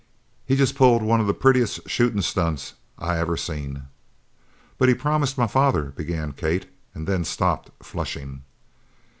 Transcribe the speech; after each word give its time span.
He 0.47 0.55
just 0.55 0.73
pulled 0.73 1.03
one 1.03 1.21
of 1.21 1.27
the 1.27 1.33
prettiest 1.35 1.87
shootin' 1.87 2.23
stunts 2.23 2.73
I 2.97 3.19
ever 3.19 3.37
seen." 3.37 3.83
"But 4.79 4.89
he 4.89 4.95
promised 4.95 5.37
my 5.37 5.45
father" 5.45 5.91
began 5.95 6.31
Kate, 6.33 6.65
and 6.95 7.05
then 7.05 7.23
stopped, 7.23 7.69
flushing. 7.85 8.41